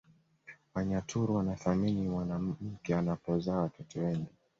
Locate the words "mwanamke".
2.07-2.95